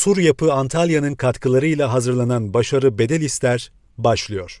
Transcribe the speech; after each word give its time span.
Sur 0.00 0.16
Yapı 0.16 0.52
Antalya'nın 0.52 1.14
katkılarıyla 1.14 1.92
hazırlanan 1.92 2.54
Başarı 2.54 2.98
Bedel 2.98 3.20
İster 3.20 3.72
başlıyor. 3.98 4.60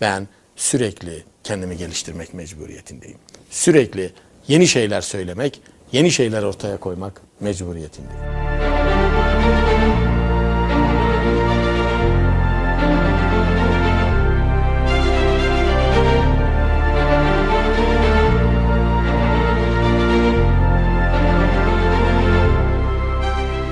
Ben 0.00 0.28
sürekli 0.56 1.24
kendimi 1.44 1.76
geliştirmek 1.76 2.34
mecburiyetindeyim. 2.34 3.18
Sürekli 3.50 4.12
yeni 4.48 4.66
şeyler 4.66 5.00
söylemek, 5.00 5.60
yeni 5.92 6.10
şeyler 6.10 6.42
ortaya 6.42 6.76
koymak 6.76 7.22
mecburiyetindeyim. 7.40 8.75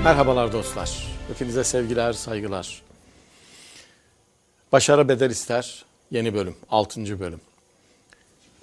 Merhabalar 0.04 0.52
dostlar. 0.52 1.06
Hepinize 1.28 1.64
sevgiler, 1.64 2.12
saygılar. 2.12 2.82
Başarı 4.72 5.08
bedel 5.08 5.30
ister. 5.30 5.84
Yeni 6.10 6.34
bölüm, 6.34 6.56
6. 6.70 7.20
bölüm. 7.20 7.40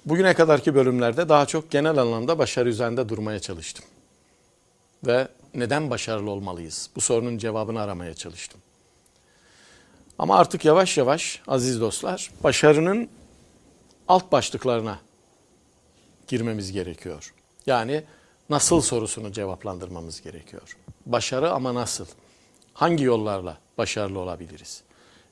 Bugüne 0.06 0.34
kadarki 0.34 0.74
bölümlerde 0.74 1.28
daha 1.28 1.46
çok 1.46 1.70
genel 1.70 1.98
anlamda 1.98 2.38
başarı 2.38 2.68
üzerinde 2.68 3.08
durmaya 3.08 3.38
çalıştım. 3.38 3.84
Ve 5.06 5.28
neden 5.54 5.90
başarılı 5.90 6.30
olmalıyız? 6.30 6.90
Bu 6.96 7.00
sorunun 7.00 7.38
cevabını 7.38 7.80
aramaya 7.80 8.14
çalıştım. 8.14 8.60
Ama 10.18 10.38
artık 10.38 10.64
yavaş 10.64 10.98
yavaş 10.98 11.42
aziz 11.48 11.80
dostlar 11.80 12.30
başarının 12.44 13.08
alt 14.08 14.32
başlıklarına 14.32 14.98
girmemiz 16.28 16.72
gerekiyor. 16.72 17.34
Yani 17.66 18.04
nasıl 18.52 18.80
sorusunu 18.80 19.32
cevaplandırmamız 19.32 20.22
gerekiyor. 20.22 20.76
Başarı 21.06 21.52
ama 21.52 21.74
nasıl? 21.74 22.06
Hangi 22.74 23.04
yollarla 23.04 23.58
başarılı 23.78 24.18
olabiliriz? 24.18 24.82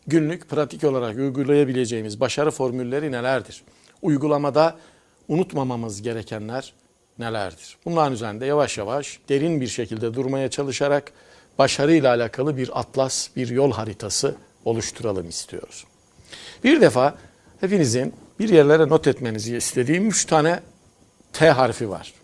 Günlük 0.06 0.48
pratik 0.48 0.84
olarak 0.84 1.16
uygulayabileceğimiz 1.16 2.20
başarı 2.20 2.50
formülleri 2.50 3.12
nelerdir? 3.12 3.62
Uygulamada 4.02 4.76
unutmamamız 5.28 6.02
gerekenler 6.02 6.72
nelerdir? 7.18 7.76
Bunların 7.84 8.12
üzerinde 8.12 8.46
yavaş 8.46 8.78
yavaş 8.78 9.20
derin 9.28 9.60
bir 9.60 9.68
şekilde 9.68 10.14
durmaya 10.14 10.50
çalışarak 10.50 11.12
başarıyla 11.58 12.14
alakalı 12.14 12.56
bir 12.56 12.80
atlas, 12.80 13.28
bir 13.36 13.48
yol 13.48 13.72
haritası 13.72 14.34
oluşturalım 14.64 15.28
istiyoruz. 15.28 15.84
Bir 16.64 16.80
defa 16.80 17.14
hepinizin 17.60 18.14
bir 18.38 18.48
yerlere 18.48 18.88
not 18.88 19.06
etmenizi 19.06 19.56
istediğim 19.56 20.08
üç 20.08 20.24
tane 20.24 20.60
T 21.32 21.50
harfi 21.50 21.90
var. 21.90 22.19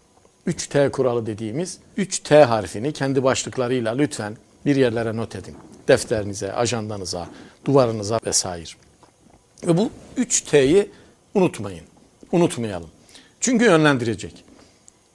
3T 0.47 0.91
kuralı 0.91 1.27
dediğimiz 1.27 1.79
3T 1.99 2.43
harfini 2.43 2.93
kendi 2.93 3.25
başlıklarıyla 3.25 3.95
lütfen 3.95 4.37
bir 4.67 4.77
yerlere 4.77 5.17
not 5.17 5.37
edin. 5.37 5.57
Defterinize, 5.89 6.53
ajandanıza, 6.53 7.29
duvarınıza 7.65 8.21
vesaire. 8.27 8.71
Ve 9.67 9.77
bu 9.77 9.91
3T'yi 10.19 10.91
unutmayın. 11.35 11.85
Unutmayalım. 12.33 12.91
Çünkü 13.41 13.65
yönlendirecek. 13.65 14.45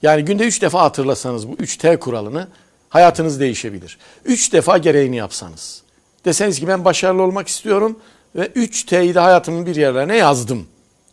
Yani 0.02 0.26
günde 0.26 0.48
3 0.48 0.62
defa 0.62 0.82
hatırlasanız 0.82 1.48
bu 1.48 1.54
3T 1.54 2.00
kuralını 2.00 2.48
hayatınız 2.90 3.40
değişebilir. 3.40 3.98
3 4.26 4.54
defa 4.54 4.78
gereğini 4.78 5.16
yapsanız. 5.16 5.82
Deseniz 6.26 6.60
ki 6.60 6.68
ben 6.68 6.86
başarılı 6.86 7.22
olmak 7.22 7.48
istiyorum 7.48 8.00
ve 8.36 8.46
3T'yi 8.46 9.16
de 9.16 9.20
hayatımın 9.20 9.66
bir 9.66 9.76
yerlerine 9.76 10.18
yazdım. 10.18 10.68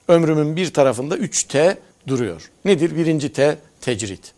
Ömrümün 0.08 0.56
bir 0.56 0.72
tarafında 0.72 1.16
3T 1.16 1.76
duruyor. 2.06 2.50
Nedir? 2.64 2.96
Birinci 2.96 3.32
T 3.32 3.58
tecrit. 3.80 4.32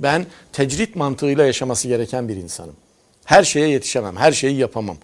Ben 0.00 0.26
tecrit 0.52 0.96
mantığıyla 0.96 1.46
yaşaması 1.46 1.88
gereken 1.88 2.28
bir 2.28 2.36
insanım. 2.36 2.76
Her 3.24 3.44
şeye 3.44 3.68
yetişemem, 3.68 4.16
her 4.16 4.32
şeyi 4.32 4.56
yapamam. 4.56 4.96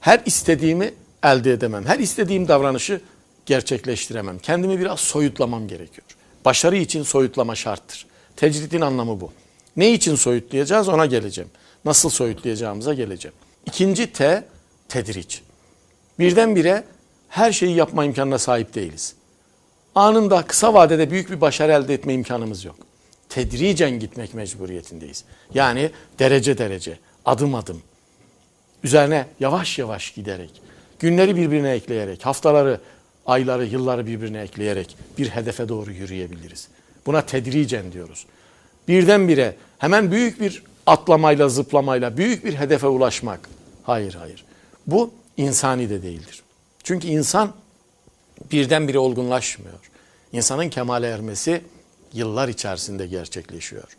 Her 0.00 0.22
istediğimi 0.26 0.94
elde 1.22 1.52
edemem. 1.52 1.86
Her 1.86 1.98
istediğim 1.98 2.48
davranışı 2.48 3.00
gerçekleştiremem. 3.46 4.38
Kendimi 4.38 4.80
biraz 4.80 5.00
soyutlamam 5.00 5.68
gerekiyor. 5.68 6.06
Başarı 6.44 6.76
için 6.76 7.02
soyutlama 7.02 7.54
şarttır. 7.54 8.06
Tecritin 8.36 8.80
anlamı 8.80 9.20
bu. 9.20 9.32
Ne 9.76 9.92
için 9.92 10.14
soyutlayacağız 10.14 10.88
ona 10.88 11.06
geleceğim. 11.06 11.50
Nasıl 11.84 12.10
soyutlayacağımıza 12.10 12.94
geleceğim. 12.94 13.34
İkinci 13.66 14.12
T, 14.12 14.44
tedriç. 14.88 15.42
Birdenbire 16.18 16.84
her 17.28 17.52
şeyi 17.52 17.76
yapma 17.76 18.04
imkanına 18.04 18.38
sahip 18.38 18.74
değiliz. 18.74 19.14
Anında 19.94 20.42
kısa 20.42 20.74
vadede 20.74 21.10
büyük 21.10 21.30
bir 21.30 21.40
başarı 21.40 21.72
elde 21.72 21.94
etme 21.94 22.14
imkanımız 22.14 22.64
yok 22.64 22.85
tedricen 23.28 23.90
gitmek 23.90 24.34
mecburiyetindeyiz. 24.34 25.24
Yani 25.54 25.90
derece 26.18 26.58
derece, 26.58 26.98
adım 27.24 27.54
adım, 27.54 27.82
üzerine 28.84 29.26
yavaş 29.40 29.78
yavaş 29.78 30.10
giderek, 30.10 30.50
günleri 30.98 31.36
birbirine 31.36 31.70
ekleyerek, 31.70 32.26
haftaları, 32.26 32.80
ayları, 33.26 33.66
yılları 33.66 34.06
birbirine 34.06 34.40
ekleyerek 34.40 34.96
bir 35.18 35.28
hedefe 35.28 35.68
doğru 35.68 35.92
yürüyebiliriz. 35.92 36.68
Buna 37.06 37.26
tedricen 37.26 37.92
diyoruz. 37.92 38.26
Birdenbire 38.88 39.56
hemen 39.78 40.10
büyük 40.10 40.40
bir 40.40 40.62
atlamayla, 40.86 41.48
zıplamayla 41.48 42.16
büyük 42.16 42.44
bir 42.44 42.54
hedefe 42.54 42.86
ulaşmak. 42.86 43.48
Hayır, 43.82 44.14
hayır. 44.14 44.44
Bu 44.86 45.10
insani 45.36 45.90
de 45.90 46.02
değildir. 46.02 46.42
Çünkü 46.84 47.08
insan 47.08 47.52
birdenbire 48.52 48.98
olgunlaşmıyor. 48.98 49.78
İnsanın 50.32 50.68
kemale 50.68 51.06
ermesi 51.08 51.62
yıllar 52.16 52.48
içerisinde 52.48 53.06
gerçekleşiyor. 53.06 53.96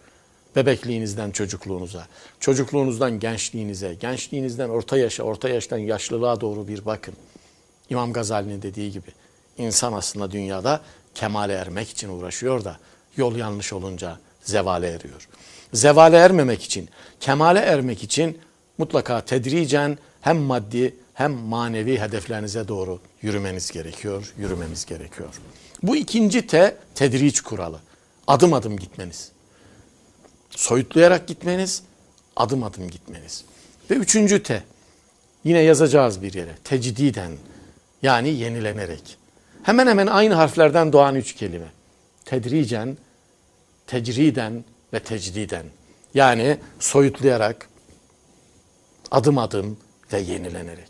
Bebekliğinizden 0.55 1.31
çocukluğunuza, 1.31 2.07
çocukluğunuzdan 2.39 3.19
gençliğinize, 3.19 3.93
gençliğinizden 3.93 4.69
orta 4.69 4.97
yaşa, 4.97 5.23
orta 5.23 5.49
yaştan 5.49 5.77
yaşlılığa 5.77 6.41
doğru 6.41 6.67
bir 6.67 6.85
bakın. 6.85 7.13
İmam 7.89 8.13
Gazali'nin 8.13 8.61
dediği 8.61 8.91
gibi 8.91 9.09
insan 9.57 9.93
aslında 9.93 10.31
dünyada 10.31 10.81
kemale 11.15 11.53
ermek 11.53 11.89
için 11.89 12.09
uğraşıyor 12.09 12.63
da 12.63 12.77
yol 13.17 13.35
yanlış 13.35 13.73
olunca 13.73 14.19
zevale 14.41 14.87
eriyor. 14.87 15.27
Zevale 15.73 16.17
ermemek 16.17 16.63
için, 16.63 16.89
kemale 17.19 17.59
ermek 17.59 18.03
için 18.03 18.37
mutlaka 18.77 19.21
tedricen 19.21 19.97
hem 20.21 20.37
maddi 20.37 20.95
hem 21.13 21.33
manevi 21.33 21.99
hedeflerinize 21.99 22.67
doğru 22.67 22.99
yürümeniz 23.21 23.71
gerekiyor, 23.71 24.33
yürümemiz 24.37 24.85
gerekiyor. 24.85 25.29
Bu 25.83 25.95
ikinci 25.95 26.47
T 26.47 26.77
tedriç 26.95 27.41
kuralı. 27.41 27.79
Adım 28.27 28.53
adım 28.53 28.77
gitmeniz. 28.77 29.31
Soyutlayarak 30.49 31.27
gitmeniz, 31.27 31.83
adım 32.35 32.63
adım 32.63 32.89
gitmeniz. 32.89 33.43
Ve 33.91 33.95
üçüncü 33.95 34.43
T, 34.43 34.63
yine 35.43 35.59
yazacağız 35.59 36.21
bir 36.21 36.33
yere. 36.33 36.55
Tecdiden, 36.63 37.31
yani 38.01 38.29
yenilenerek. 38.29 39.17
Hemen 39.63 39.87
hemen 39.87 40.07
aynı 40.07 40.33
harflerden 40.33 40.93
doğan 40.93 41.15
üç 41.15 41.35
kelime. 41.35 41.67
Tedricen, 42.25 42.97
tecriden 43.87 44.63
ve 44.93 44.99
tecdiden. 44.99 45.65
Yani 46.13 46.57
soyutlayarak, 46.79 47.69
adım 49.11 49.37
adım 49.37 49.77
ve 50.13 50.19
yenilenerek. 50.19 50.89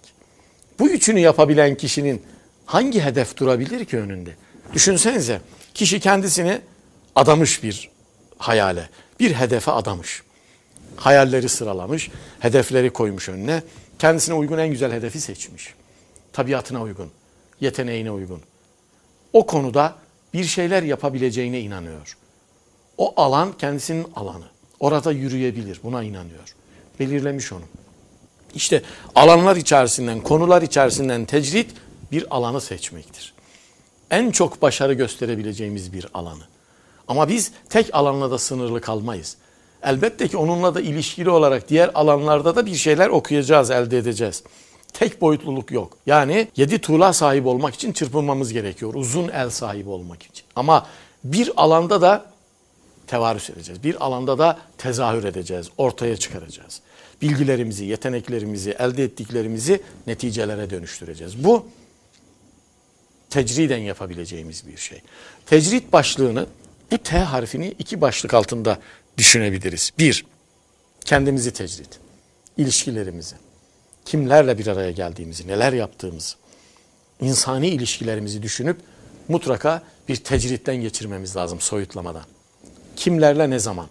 Bu 0.79 0.89
üçünü 0.89 1.19
yapabilen 1.19 1.75
kişinin 1.75 2.21
hangi 2.65 3.01
hedef 3.01 3.37
durabilir 3.37 3.85
ki 3.85 3.97
önünde? 3.97 4.35
Düşünsenize 4.73 5.41
kişi 5.73 5.99
kendisini 5.99 6.61
adamış 7.17 7.63
bir 7.63 7.89
hayale, 8.37 8.89
bir 9.19 9.33
hedefe 9.33 9.71
adamış. 9.71 10.23
Hayalleri 10.95 11.49
sıralamış, 11.49 12.11
hedefleri 12.39 12.89
koymuş 12.89 13.29
önüne. 13.29 13.63
Kendisine 13.99 14.35
uygun 14.35 14.57
en 14.57 14.69
güzel 14.69 14.91
hedefi 14.91 15.21
seçmiş. 15.21 15.73
Tabiatına 16.33 16.81
uygun, 16.81 17.11
yeteneğine 17.61 18.11
uygun. 18.11 18.41
O 19.33 19.45
konuda 19.45 19.95
bir 20.33 20.43
şeyler 20.43 20.83
yapabileceğine 20.83 21.61
inanıyor. 21.61 22.17
O 22.97 23.21
alan 23.21 23.57
kendisinin 23.57 24.07
alanı. 24.15 24.45
Orada 24.79 25.11
yürüyebilir, 25.11 25.79
buna 25.83 26.03
inanıyor. 26.03 26.55
Belirlemiş 26.99 27.53
onu. 27.53 27.65
İşte 28.55 28.83
alanlar 29.15 29.55
içerisinden, 29.55 30.21
konular 30.21 30.61
içerisinden 30.61 31.25
tecrit 31.25 31.71
bir 32.11 32.35
alanı 32.35 32.61
seçmektir. 32.61 33.33
En 34.11 34.31
çok 34.31 34.61
başarı 34.61 34.93
gösterebileceğimiz 34.93 35.93
bir 35.93 36.07
alanı. 36.13 36.43
Ama 37.07 37.29
biz 37.29 37.51
tek 37.69 37.95
alanla 37.95 38.31
da 38.31 38.37
sınırlı 38.37 38.81
kalmayız. 38.81 39.37
Elbette 39.83 40.27
ki 40.27 40.37
onunla 40.37 40.75
da 40.75 40.81
ilişkili 40.81 41.29
olarak 41.29 41.69
diğer 41.69 41.91
alanlarda 41.93 42.55
da 42.55 42.65
bir 42.65 42.75
şeyler 42.75 43.09
okuyacağız, 43.09 43.71
elde 43.71 43.97
edeceğiz. 43.97 44.43
Tek 44.93 45.21
boyutluluk 45.21 45.71
yok. 45.71 45.97
Yani 46.05 46.47
yedi 46.55 46.79
tuğla 46.79 47.13
sahibi 47.13 47.47
olmak 47.47 47.75
için 47.75 47.93
çırpınmamız 47.93 48.53
gerekiyor. 48.53 48.93
Uzun 48.93 49.29
el 49.29 49.49
sahibi 49.49 49.89
olmak 49.89 50.23
için. 50.23 50.45
Ama 50.55 50.85
bir 51.23 51.51
alanda 51.57 52.01
da 52.01 52.25
tevarüs 53.07 53.49
edeceğiz. 53.49 53.83
Bir 53.83 54.05
alanda 54.05 54.39
da 54.39 54.59
tezahür 54.77 55.23
edeceğiz, 55.23 55.69
ortaya 55.77 56.17
çıkaracağız. 56.17 56.81
Bilgilerimizi, 57.21 57.85
yeteneklerimizi, 57.85 58.71
elde 58.79 59.03
ettiklerimizi 59.03 59.81
neticelere 60.07 60.69
dönüştüreceğiz. 60.69 61.43
Bu 61.43 61.65
tecriden 63.29 63.77
yapabileceğimiz 63.77 64.67
bir 64.67 64.77
şey. 64.77 65.01
Tecrit 65.45 65.93
başlığını 65.93 66.45
bu 66.91 66.97
T 66.97 67.17
harfini 67.17 67.67
iki 67.79 68.01
başlık 68.01 68.33
altında 68.33 68.79
düşünebiliriz. 69.17 69.91
Bir, 69.99 70.25
kendimizi 71.05 71.51
tecrit. 71.51 71.99
ilişkilerimizi, 72.57 73.35
kimlerle 74.05 74.57
bir 74.57 74.67
araya 74.67 74.91
geldiğimizi, 74.91 75.47
neler 75.47 75.73
yaptığımızı, 75.73 76.35
insani 77.21 77.67
ilişkilerimizi 77.67 78.43
düşünüp 78.43 78.77
mutlaka 79.27 79.83
bir 80.07 80.15
tecritten 80.15 80.75
geçirmemiz 80.75 81.35
lazım 81.35 81.61
soyutlamadan. 81.61 82.23
Kimlerle 82.95 83.49
ne 83.49 83.59
zaman? 83.59 83.87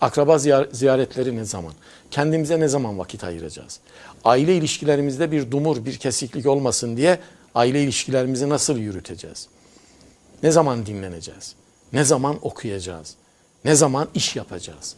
Akraba 0.00 0.38
ziyaretleri 0.72 1.36
ne 1.36 1.44
zaman? 1.44 1.72
Kendimize 2.10 2.60
ne 2.60 2.68
zaman 2.68 2.98
vakit 2.98 3.24
ayıracağız? 3.24 3.80
Aile 4.24 4.56
ilişkilerimizde 4.56 5.32
bir 5.32 5.50
dumur, 5.50 5.84
bir 5.84 5.98
kesiklik 5.98 6.46
olmasın 6.46 6.96
diye 6.96 7.18
aile 7.54 7.82
ilişkilerimizi 7.82 8.48
nasıl 8.48 8.78
yürüteceğiz? 8.78 9.48
Ne 10.42 10.50
zaman 10.50 10.86
dinleneceğiz? 10.86 11.54
Ne 11.94 12.04
zaman 12.04 12.38
okuyacağız? 12.42 13.14
Ne 13.64 13.74
zaman 13.74 14.08
iş 14.14 14.36
yapacağız? 14.36 14.94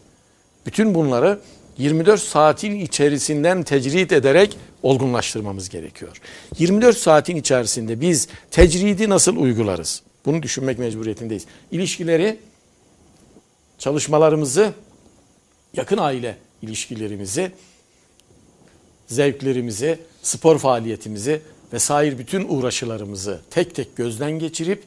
Bütün 0.66 0.94
bunları 0.94 1.40
24 1.78 2.20
saatin 2.20 2.80
içerisinden 2.80 3.62
tecrit 3.62 4.12
ederek 4.12 4.58
olgunlaştırmamız 4.82 5.68
gerekiyor. 5.68 6.20
24 6.58 6.96
saatin 6.96 7.36
içerisinde 7.36 8.00
biz 8.00 8.28
tecridi 8.50 9.10
nasıl 9.10 9.36
uygularız? 9.36 10.02
Bunu 10.26 10.42
düşünmek 10.42 10.78
mecburiyetindeyiz. 10.78 11.46
İlişkileri, 11.70 12.38
çalışmalarımızı, 13.78 14.72
yakın 15.74 15.98
aile 15.98 16.36
ilişkilerimizi, 16.62 17.52
zevklerimizi, 19.06 19.98
spor 20.22 20.58
faaliyetimizi 20.58 21.42
vesaire 21.72 22.18
bütün 22.18 22.48
uğraşılarımızı 22.48 23.40
tek 23.50 23.74
tek 23.74 23.96
gözden 23.96 24.30
geçirip 24.30 24.82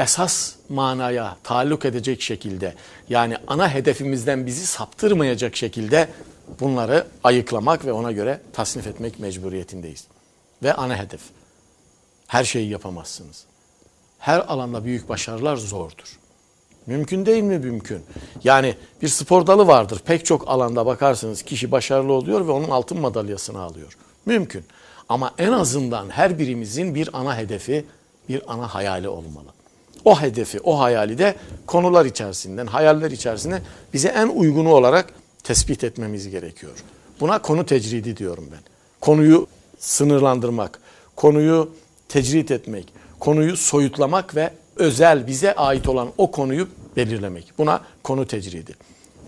esas 0.00 0.54
manaya 0.68 1.36
taalluk 1.42 1.84
edecek 1.84 2.22
şekilde 2.22 2.74
yani 3.08 3.36
ana 3.46 3.74
hedefimizden 3.74 4.46
bizi 4.46 4.66
saptırmayacak 4.66 5.56
şekilde 5.56 6.08
bunları 6.60 7.06
ayıklamak 7.24 7.84
ve 7.84 7.92
ona 7.92 8.12
göre 8.12 8.40
tasnif 8.52 8.86
etmek 8.86 9.20
mecburiyetindeyiz. 9.20 10.06
Ve 10.62 10.74
ana 10.74 10.96
hedef. 10.98 11.20
Her 12.26 12.44
şeyi 12.44 12.70
yapamazsınız. 12.70 13.44
Her 14.18 14.38
alanda 14.38 14.84
büyük 14.84 15.08
başarılar 15.08 15.56
zordur. 15.56 16.18
Mümkün 16.86 17.26
değil 17.26 17.42
mi? 17.42 17.58
Mümkün. 17.58 18.02
Yani 18.44 18.74
bir 19.02 19.08
spor 19.08 19.46
dalı 19.46 19.66
vardır. 19.66 20.02
Pek 20.04 20.26
çok 20.26 20.48
alanda 20.48 20.86
bakarsınız 20.86 21.42
kişi 21.42 21.70
başarılı 21.70 22.12
oluyor 22.12 22.46
ve 22.46 22.50
onun 22.50 22.70
altın 22.70 23.00
madalyasını 23.00 23.60
alıyor. 23.60 23.96
Mümkün. 24.26 24.64
Ama 25.08 25.34
en 25.38 25.52
azından 25.52 26.10
her 26.10 26.38
birimizin 26.38 26.94
bir 26.94 27.10
ana 27.12 27.36
hedefi, 27.36 27.84
bir 28.28 28.52
ana 28.52 28.74
hayali 28.74 29.08
olmalı. 29.08 29.55
O 30.04 30.20
hedefi, 30.20 30.60
o 30.60 30.78
hayali 30.78 31.18
de 31.18 31.34
konular 31.66 32.06
içerisinden, 32.06 32.66
hayaller 32.66 33.10
içerisinde 33.10 33.62
bize 33.94 34.08
en 34.08 34.28
uygunu 34.28 34.72
olarak 34.72 35.06
tespit 35.44 35.84
etmemiz 35.84 36.28
gerekiyor. 36.28 36.72
Buna 37.20 37.42
konu 37.42 37.66
tecridi 37.66 38.16
diyorum 38.16 38.48
ben. 38.52 38.60
Konuyu 39.00 39.46
sınırlandırmak, 39.78 40.80
konuyu 41.16 41.70
tecrit 42.08 42.50
etmek, 42.50 42.92
konuyu 43.20 43.56
soyutlamak 43.56 44.36
ve 44.36 44.50
özel 44.76 45.26
bize 45.26 45.54
ait 45.54 45.88
olan 45.88 46.08
o 46.18 46.30
konuyu 46.30 46.68
belirlemek. 46.96 47.52
Buna 47.58 47.80
konu 48.02 48.26
tecridi. 48.26 48.74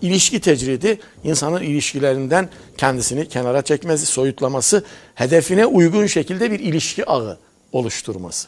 İlişki 0.01 0.39
tecridi 0.39 0.99
insanın 1.23 1.61
ilişkilerinden 1.61 2.49
kendisini 2.77 3.27
kenara 3.27 3.61
çekmesi, 3.61 4.05
soyutlaması, 4.05 4.83
hedefine 5.15 5.65
uygun 5.65 6.05
şekilde 6.05 6.51
bir 6.51 6.59
ilişki 6.59 7.05
ağı 7.05 7.37
oluşturması. 7.71 8.47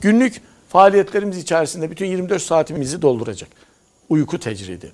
Günlük 0.00 0.40
faaliyetlerimiz 0.72 1.38
içerisinde 1.38 1.90
bütün 1.90 2.06
24 2.06 2.42
saatimizi 2.42 3.02
dolduracak. 3.02 3.48
Uyku 4.08 4.38
tecridi. 4.38 4.92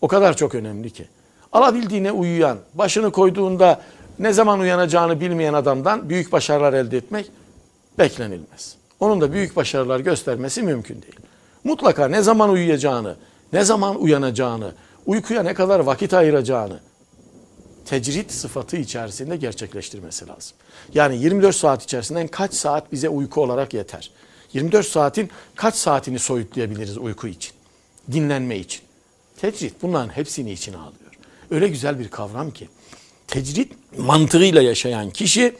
O 0.00 0.08
kadar 0.08 0.36
çok 0.36 0.54
önemli 0.54 0.90
ki. 0.90 1.04
Alabildiğine 1.52 2.12
uyuyan, 2.12 2.58
başını 2.74 3.12
koyduğunda 3.12 3.80
ne 4.18 4.32
zaman 4.32 4.60
uyanacağını 4.60 5.20
bilmeyen 5.20 5.54
adamdan 5.54 6.08
büyük 6.08 6.32
başarılar 6.32 6.72
elde 6.72 6.96
etmek 6.96 7.30
beklenilmez. 7.98 8.76
Onun 9.00 9.20
da 9.20 9.32
büyük 9.32 9.56
başarılar 9.56 10.00
göstermesi 10.00 10.62
mümkün 10.62 11.02
değil. 11.02 11.20
Mutlaka 11.64 12.08
ne 12.08 12.22
zaman 12.22 12.50
uyuyacağını, 12.50 13.16
ne 13.52 13.64
zaman 13.64 14.02
uyanacağını, 14.02 14.72
uykuya 15.06 15.42
ne 15.42 15.54
kadar 15.54 15.80
vakit 15.80 16.14
ayıracağını 16.14 16.80
tecrit 17.84 18.32
sıfatı 18.32 18.76
içerisinde 18.76 19.36
gerçekleştirmesi 19.36 20.28
lazım. 20.28 20.56
Yani 20.94 21.16
24 21.16 21.56
saat 21.56 21.82
içerisinden 21.82 22.28
kaç 22.28 22.54
saat 22.54 22.92
bize 22.92 23.08
uyku 23.08 23.42
olarak 23.42 23.74
yeter? 23.74 24.10
24 24.54 24.86
saatin 24.86 25.30
kaç 25.54 25.74
saatini 25.74 26.18
soyutlayabiliriz 26.18 26.98
uyku 26.98 27.28
için? 27.28 27.52
Dinlenme 28.12 28.56
için. 28.56 28.82
Tecrit 29.36 29.82
bunların 29.82 30.08
hepsini 30.08 30.52
içine 30.52 30.76
alıyor. 30.76 31.10
Öyle 31.50 31.68
güzel 31.68 31.98
bir 31.98 32.08
kavram 32.08 32.50
ki. 32.50 32.68
Tecrit 33.26 33.72
mantığıyla 33.98 34.62
yaşayan 34.62 35.10
kişi 35.10 35.54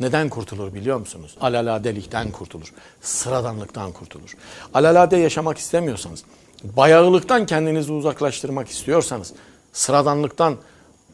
neden 0.00 0.28
kurtulur 0.28 0.74
biliyor 0.74 0.98
musunuz? 0.98 1.36
Alaladelikten 1.40 2.30
kurtulur. 2.30 2.72
Sıradanlıktan 3.00 3.92
kurtulur. 3.92 4.36
Alalade 4.74 5.16
yaşamak 5.16 5.58
istemiyorsanız, 5.58 6.24
bayağılıktan 6.64 7.46
kendinizi 7.46 7.92
uzaklaştırmak 7.92 8.68
istiyorsanız, 8.68 9.32
sıradanlıktan 9.72 10.56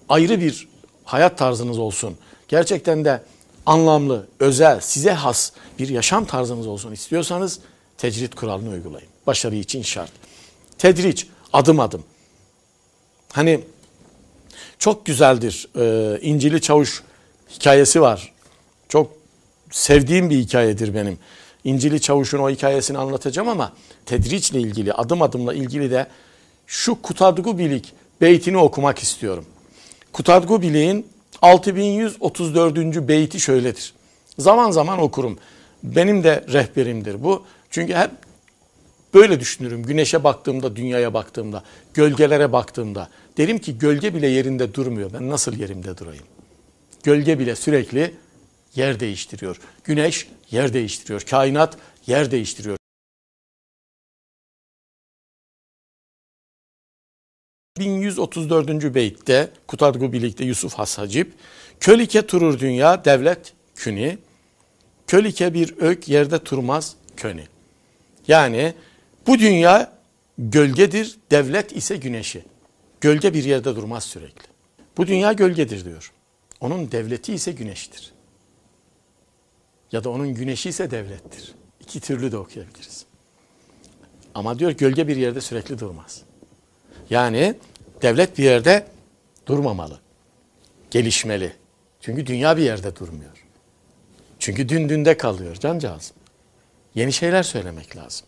ayrı 0.08 0.40
bir 0.40 0.68
hayat 1.04 1.38
tarzınız 1.38 1.78
olsun. 1.78 2.16
Gerçekten 2.48 3.04
de 3.04 3.22
anlamlı, 3.66 4.26
özel, 4.40 4.80
size 4.80 5.12
has 5.12 5.52
bir 5.78 5.88
yaşam 5.88 6.24
tarzınız 6.24 6.66
olsun 6.66 6.92
istiyorsanız 6.92 7.58
tecrit 7.98 8.34
kuralını 8.34 8.70
uygulayın. 8.70 9.08
Başarı 9.26 9.54
için 9.56 9.82
şart. 9.82 10.10
Tedriç, 10.78 11.26
adım 11.52 11.80
adım. 11.80 12.04
Hani 13.32 13.60
çok 14.78 15.06
güzeldir. 15.06 15.68
Ee, 15.78 16.20
İncili 16.20 16.60
Çavuş 16.60 17.02
hikayesi 17.50 18.00
var. 18.00 18.32
Çok 18.88 19.10
sevdiğim 19.70 20.30
bir 20.30 20.38
hikayedir 20.38 20.94
benim. 20.94 21.18
İncili 21.64 22.00
Çavuş'un 22.00 22.38
o 22.38 22.50
hikayesini 22.50 22.98
anlatacağım 22.98 23.48
ama 23.48 23.72
tedriçle 24.06 24.60
ilgili, 24.60 24.92
adım 24.92 25.22
adımla 25.22 25.54
ilgili 25.54 25.90
de 25.90 26.06
şu 26.66 27.02
Kutadgu 27.02 27.58
Bilik 27.58 27.92
beytini 28.20 28.56
okumak 28.56 28.98
istiyorum. 28.98 29.44
Kutadgu 30.12 30.62
Bilik'in 30.62 31.06
6134. 31.42 33.08
beyti 33.08 33.40
şöyledir. 33.40 33.92
Zaman 34.38 34.70
zaman 34.70 34.98
okurum. 34.98 35.38
Benim 35.82 36.24
de 36.24 36.44
rehberimdir 36.52 37.24
bu. 37.24 37.44
Çünkü 37.70 37.94
hep 37.94 38.10
böyle 39.14 39.40
düşünürüm. 39.40 39.82
Güneşe 39.82 40.24
baktığımda, 40.24 40.76
dünyaya 40.76 41.14
baktığımda, 41.14 41.62
gölgelere 41.94 42.52
baktığımda. 42.52 43.08
Derim 43.36 43.58
ki 43.58 43.78
gölge 43.78 44.14
bile 44.14 44.26
yerinde 44.26 44.74
durmuyor. 44.74 45.12
Ben 45.12 45.30
nasıl 45.30 45.56
yerimde 45.56 45.98
durayım? 45.98 46.24
Gölge 47.02 47.38
bile 47.38 47.56
sürekli 47.56 48.14
yer 48.74 49.00
değiştiriyor. 49.00 49.60
Güneş 49.84 50.28
yer 50.50 50.72
değiştiriyor. 50.72 51.20
Kainat 51.20 51.76
yer 52.06 52.30
değiştiriyor. 52.30 52.75
1134. 57.78 58.94
beytte 58.94 59.50
Kutadgu 59.66 60.12
birlikte 60.12 60.44
Yusuf 60.44 60.74
Has 60.74 60.98
Hacip 60.98 61.32
Kölike 61.80 62.26
turur 62.26 62.58
dünya 62.58 63.04
devlet 63.04 63.52
küni 63.74 64.18
Kölike 65.06 65.54
bir 65.54 65.74
ök 65.78 66.08
yerde 66.08 66.38
turmaz 66.38 66.96
köni. 67.16 67.44
Yani 68.28 68.74
bu 69.26 69.38
dünya 69.38 69.92
gölgedir, 70.38 71.18
devlet 71.30 71.76
ise 71.76 71.96
güneşi. 71.96 72.44
Gölge 73.00 73.34
bir 73.34 73.44
yerde 73.44 73.76
durmaz 73.76 74.04
sürekli. 74.04 74.46
Bu 74.96 75.06
dünya 75.06 75.32
gölgedir 75.32 75.84
diyor. 75.84 76.12
Onun 76.60 76.92
devleti 76.92 77.34
ise 77.34 77.52
güneştir. 77.52 78.12
Ya 79.92 80.04
da 80.04 80.10
onun 80.10 80.34
güneşi 80.34 80.68
ise 80.68 80.90
devlettir. 80.90 81.54
İki 81.80 82.00
türlü 82.00 82.32
de 82.32 82.36
okuyabiliriz. 82.36 83.06
Ama 84.34 84.58
diyor 84.58 84.70
gölge 84.70 85.08
bir 85.08 85.16
yerde 85.16 85.40
sürekli 85.40 85.78
durmaz. 85.78 86.22
Yani 87.10 87.54
devlet 88.02 88.38
bir 88.38 88.44
yerde 88.44 88.86
durmamalı. 89.46 90.00
Gelişmeli. 90.90 91.52
Çünkü 92.00 92.26
dünya 92.26 92.56
bir 92.56 92.62
yerde 92.62 92.96
durmuyor. 92.96 93.44
Çünkü 94.38 94.68
dün 94.68 94.88
dünde 94.88 95.16
kalıyor 95.16 95.54
cancağızım. 95.54 96.16
Yeni 96.94 97.12
şeyler 97.12 97.42
söylemek 97.42 97.96
lazım. 97.96 98.26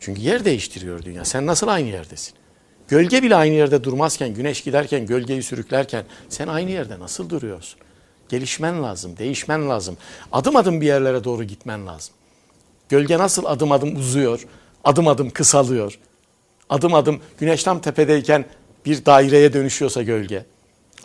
Çünkü 0.00 0.20
yer 0.20 0.44
değiştiriyor 0.44 1.02
dünya. 1.02 1.24
Sen 1.24 1.46
nasıl 1.46 1.68
aynı 1.68 1.88
yerdesin? 1.88 2.34
Gölge 2.88 3.22
bile 3.22 3.36
aynı 3.36 3.54
yerde 3.54 3.84
durmazken, 3.84 4.34
güneş 4.34 4.60
giderken, 4.60 5.06
gölgeyi 5.06 5.42
sürüklerken 5.42 6.04
sen 6.28 6.48
aynı 6.48 6.70
yerde 6.70 6.98
nasıl 6.98 7.30
duruyorsun? 7.30 7.80
Gelişmen 8.28 8.82
lazım, 8.82 9.16
değişmen 9.16 9.68
lazım. 9.68 9.96
Adım 10.32 10.56
adım 10.56 10.80
bir 10.80 10.86
yerlere 10.86 11.24
doğru 11.24 11.44
gitmen 11.44 11.86
lazım. 11.86 12.14
Gölge 12.88 13.18
nasıl 13.18 13.44
adım 13.44 13.72
adım 13.72 13.96
uzuyor, 13.96 14.46
adım 14.84 15.08
adım 15.08 15.30
kısalıyor. 15.30 15.98
Adım 16.70 16.94
adım 16.94 17.20
güneş 17.38 17.62
tam 17.62 17.80
tepedeyken 17.80 18.44
bir 18.86 19.04
daireye 19.04 19.52
dönüşüyorsa 19.52 20.02
gölge. 20.02 20.44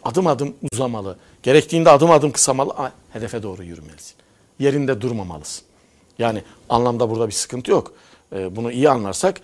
Adım 0.04 0.28
adım 0.28 0.56
uzamalı. 0.74 1.18
Gerektiğinde 1.44 1.90
adım 1.90 2.12
adım 2.12 2.32
kısamalı, 2.32 2.92
hedefe 3.14 3.44
doğru 3.44 3.64
yürümelisin. 3.64 4.16
Yerinde 4.60 5.02
durmamalısın. 5.02 5.64
Yani 6.20 6.44
anlamda 6.70 7.10
burada 7.10 7.28
bir 7.28 7.34
sıkıntı 7.34 7.72
yok. 7.72 7.94
Ee, 8.34 8.56
bunu 8.56 8.72
iyi 8.72 8.90
anlarsak 8.90 9.42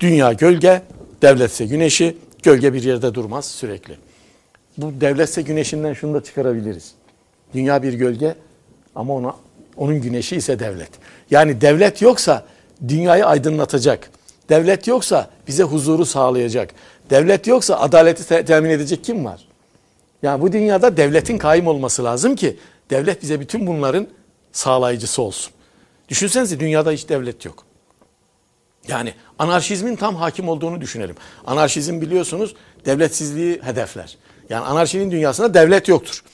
dünya 0.00 0.32
gölge, 0.32 0.82
devletse 1.22 1.66
güneşi, 1.66 2.16
gölge 2.42 2.72
bir 2.72 2.82
yerde 2.82 3.14
durmaz 3.14 3.46
sürekli. 3.46 3.98
Bu 4.78 5.00
devletse 5.00 5.42
güneşinden 5.42 5.92
şunu 5.92 6.14
da 6.14 6.24
çıkarabiliriz. 6.24 6.94
Dünya 7.54 7.82
bir 7.82 7.92
gölge 7.92 8.34
ama 8.94 9.14
ona 9.14 9.36
onun 9.76 10.00
güneşi 10.00 10.36
ise 10.36 10.58
devlet. 10.58 10.90
Yani 11.30 11.60
devlet 11.60 12.02
yoksa 12.02 12.46
dünyayı 12.88 13.26
aydınlatacak. 13.26 14.10
Devlet 14.52 14.86
yoksa 14.86 15.30
bize 15.48 15.62
huzuru 15.62 16.06
sağlayacak. 16.06 16.74
Devlet 17.10 17.46
yoksa 17.46 17.76
adaleti 17.76 18.28
te- 18.28 18.44
temin 18.44 18.70
edecek 18.70 19.04
kim 19.04 19.24
var? 19.24 19.48
Yani 20.22 20.42
bu 20.42 20.52
dünyada 20.52 20.96
devletin 20.96 21.38
kaim 21.38 21.66
olması 21.66 22.04
lazım 22.04 22.36
ki 22.36 22.56
devlet 22.90 23.22
bize 23.22 23.40
bütün 23.40 23.66
bunların 23.66 24.06
sağlayıcısı 24.52 25.22
olsun. 25.22 25.52
Düşünsenize 26.08 26.60
dünyada 26.60 26.90
hiç 26.90 27.08
devlet 27.08 27.44
yok. 27.44 27.64
Yani 28.88 29.14
anarşizmin 29.38 29.96
tam 29.96 30.16
hakim 30.16 30.48
olduğunu 30.48 30.80
düşünelim. 30.80 31.16
Anarşizm 31.46 32.00
biliyorsunuz 32.00 32.54
devletsizliği 32.86 33.62
hedefler. 33.62 34.16
Yani 34.48 34.64
anarşinin 34.64 35.10
dünyasında 35.10 35.54
devlet 35.54 35.88
yoktur. 35.88 36.24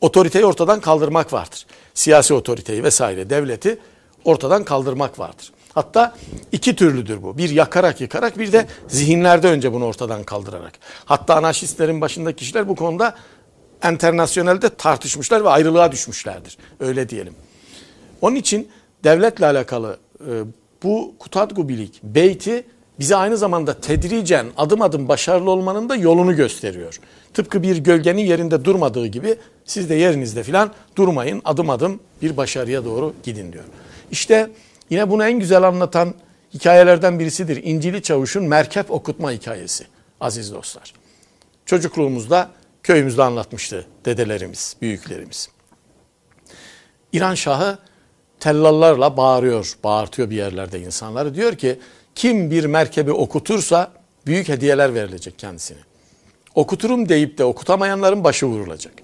Otoriteyi 0.00 0.44
ortadan 0.44 0.80
kaldırmak 0.80 1.32
vardır. 1.32 1.66
Siyasi 1.94 2.34
otoriteyi 2.34 2.84
vesaire 2.84 3.30
devleti 3.30 3.78
ortadan 4.24 4.64
kaldırmak 4.64 5.18
vardır. 5.18 5.52
Hatta 5.74 6.14
iki 6.52 6.76
türlüdür 6.76 7.22
bu. 7.22 7.38
Bir 7.38 7.50
yakarak 7.50 8.00
yıkarak 8.00 8.38
bir 8.38 8.52
de 8.52 8.66
zihinlerde 8.88 9.48
önce 9.48 9.72
bunu 9.72 9.84
ortadan 9.84 10.24
kaldırarak. 10.24 10.72
Hatta 11.04 11.36
anarşistlerin 11.36 12.00
başındaki 12.00 12.36
kişiler 12.36 12.68
bu 12.68 12.76
konuda 12.76 13.14
internasyonelde 13.90 14.68
tartışmışlar 14.68 15.44
ve 15.44 15.48
ayrılığa 15.48 15.92
düşmüşlerdir. 15.92 16.58
Öyle 16.80 17.08
diyelim. 17.08 17.34
Onun 18.20 18.36
için 18.36 18.68
devletle 19.04 19.46
alakalı 19.46 19.98
e, 20.20 20.30
bu 20.82 21.14
Kutadgubilik 21.18 22.02
beyti 22.02 22.64
bize 22.98 23.16
aynı 23.16 23.36
zamanda 23.36 23.80
tedricen 23.80 24.46
adım 24.56 24.82
adım 24.82 25.08
başarılı 25.08 25.50
olmanın 25.50 25.88
da 25.88 25.96
yolunu 25.96 26.36
gösteriyor. 26.36 27.00
Tıpkı 27.34 27.62
bir 27.62 27.76
gölgenin 27.76 28.22
yerinde 28.22 28.64
durmadığı 28.64 29.06
gibi 29.06 29.36
siz 29.64 29.90
de 29.90 29.94
yerinizde 29.94 30.42
filan 30.42 30.72
durmayın 30.96 31.42
adım 31.44 31.70
adım 31.70 32.00
bir 32.22 32.36
başarıya 32.36 32.84
doğru 32.84 33.14
gidin 33.22 33.52
diyor. 33.52 33.64
İşte 34.10 34.50
yine 34.92 35.10
bunu 35.10 35.24
en 35.24 35.38
güzel 35.38 35.62
anlatan 35.62 36.14
hikayelerden 36.54 37.18
birisidir. 37.18 37.60
İncili 37.64 38.02
Çavuş'un 38.02 38.44
merkep 38.44 38.90
okutma 38.90 39.30
hikayesi 39.32 39.86
aziz 40.20 40.52
dostlar. 40.52 40.92
Çocukluğumuzda 41.66 42.50
köyümüzde 42.82 43.22
anlatmıştı 43.22 43.86
dedelerimiz, 44.04 44.76
büyüklerimiz. 44.82 45.48
İran 47.12 47.34
Şahı 47.34 47.78
tellallarla 48.40 49.16
bağırıyor, 49.16 49.76
bağırtıyor 49.84 50.30
bir 50.30 50.36
yerlerde 50.36 50.80
insanları. 50.80 51.34
Diyor 51.34 51.56
ki 51.56 51.78
kim 52.14 52.50
bir 52.50 52.64
merkebi 52.64 53.12
okutursa 53.12 53.92
büyük 54.26 54.48
hediyeler 54.48 54.94
verilecek 54.94 55.38
kendisine. 55.38 55.78
Okuturum 56.54 57.08
deyip 57.08 57.38
de 57.38 57.44
okutamayanların 57.44 58.24
başı 58.24 58.46
vurulacak. 58.46 58.94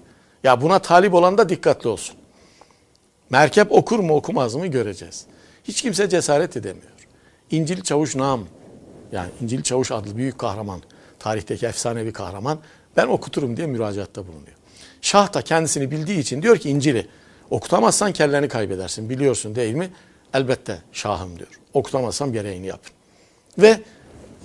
Ya 0.43 0.61
buna 0.61 0.79
talip 0.79 1.13
olan 1.13 1.37
da 1.37 1.49
dikkatli 1.49 1.89
olsun. 1.89 2.15
Merkep 3.29 3.71
okur 3.71 3.99
mu 3.99 4.15
okumaz 4.15 4.55
mı 4.55 4.67
göreceğiz. 4.67 5.25
Hiç 5.69 5.81
kimse 5.81 6.09
cesaret 6.09 6.57
edemiyor. 6.57 6.91
İncil 7.51 7.81
Çavuş 7.81 8.15
Nam 8.15 8.47
yani 9.11 9.29
İncil 9.41 9.63
Çavuş 9.63 9.91
adlı 9.91 10.17
büyük 10.17 10.39
kahraman, 10.39 10.81
tarihteki 11.19 11.65
efsanevi 11.65 12.13
kahraman 12.13 12.59
ben 12.97 13.07
okuturum 13.07 13.57
diye 13.57 13.67
müracaatta 13.67 14.27
bulunuyor. 14.27 14.57
Şah 15.01 15.33
da 15.33 15.41
kendisini 15.41 15.91
bildiği 15.91 16.19
için 16.19 16.41
diyor 16.41 16.57
ki 16.57 16.69
İncil'i 16.69 17.07
okutamazsan 17.49 18.13
kelleni 18.13 18.47
kaybedersin 18.47 19.09
biliyorsun 19.09 19.55
değil 19.55 19.75
mi? 19.75 19.89
Elbette 20.33 20.81
şahım 20.91 21.39
diyor. 21.39 21.59
Okutamazsam 21.73 22.33
gereğini 22.33 22.67
yapın. 22.67 22.91
Ve 23.57 23.79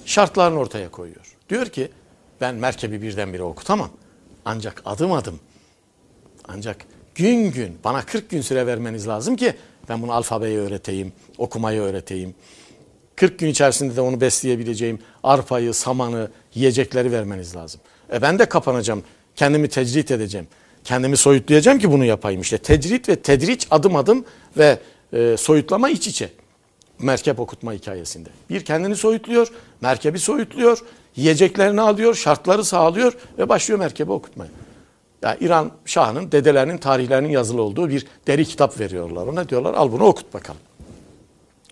şartlarını 0.04 0.58
ortaya 0.58 0.90
koyuyor. 0.90 1.36
Diyor 1.48 1.66
ki 1.66 1.90
ben 2.40 2.54
merkebi 2.54 3.02
birdenbire 3.02 3.42
okutamam. 3.42 3.90
Ancak 4.44 4.82
adım 4.84 5.12
adım 5.12 5.40
ancak 6.48 6.76
gün 7.14 7.52
gün 7.52 7.78
bana 7.84 8.02
40 8.06 8.30
gün 8.30 8.40
süre 8.40 8.66
vermeniz 8.66 9.08
lazım 9.08 9.36
ki 9.36 9.54
ben 9.88 10.02
bunu 10.02 10.12
alfabeyi 10.12 10.58
öğreteyim, 10.58 11.12
okumayı 11.38 11.80
öğreteyim. 11.80 12.34
40 13.16 13.38
gün 13.38 13.48
içerisinde 13.48 13.96
de 13.96 14.00
onu 14.00 14.20
besleyebileceğim 14.20 14.98
arpayı, 15.22 15.74
samanı, 15.74 16.30
yiyecekleri 16.54 17.12
vermeniz 17.12 17.56
lazım. 17.56 17.80
E 18.12 18.22
ben 18.22 18.38
de 18.38 18.48
kapanacağım, 18.48 19.02
kendimi 19.36 19.68
tecrit 19.68 20.10
edeceğim. 20.10 20.46
Kendimi 20.84 21.16
soyutlayacağım 21.16 21.78
ki 21.78 21.92
bunu 21.92 22.04
yapayım. 22.04 22.40
İşte 22.40 22.58
tecrit 22.58 23.08
ve 23.08 23.16
tedriç 23.16 23.66
adım 23.70 23.96
adım 23.96 24.24
ve 24.56 24.78
e, 25.12 25.36
soyutlama 25.38 25.90
iç 25.90 26.06
içe. 26.06 26.30
Merkep 26.98 27.40
okutma 27.40 27.72
hikayesinde. 27.72 28.28
Bir 28.50 28.64
kendini 28.64 28.96
soyutluyor, 28.96 29.48
merkebi 29.80 30.18
soyutluyor, 30.18 30.78
yiyeceklerini 31.16 31.80
alıyor, 31.80 32.14
şartları 32.14 32.64
sağlıyor 32.64 33.12
ve 33.38 33.48
başlıyor 33.48 33.78
merkebi 33.78 34.12
okutmaya. 34.12 34.50
Yani 35.24 35.36
İran 35.40 35.72
Şahı'nın 35.84 36.32
dedelerinin 36.32 36.78
tarihlerinin 36.78 37.28
yazılı 37.28 37.62
olduğu 37.62 37.88
bir 37.88 38.06
deri 38.26 38.44
kitap 38.44 38.80
veriyorlar. 38.80 39.26
Ona 39.26 39.48
diyorlar 39.48 39.74
al 39.74 39.92
bunu 39.92 40.04
okut 40.04 40.34
bakalım. 40.34 40.60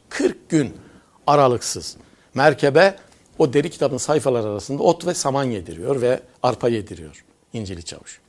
40 0.09 0.49
gün 0.49 0.77
aralıksız 1.27 1.97
merkebe 2.35 2.97
o 3.39 3.53
deri 3.53 3.71
kitabın 3.71 3.97
sayfalar 3.97 4.47
arasında 4.47 4.83
ot 4.83 5.07
ve 5.07 5.15
saman 5.15 5.45
yediriyor 5.45 6.01
ve 6.01 6.21
arpa 6.43 6.69
yediriyor 6.69 7.25
İncili 7.53 7.83
Çavuş. 7.83 8.21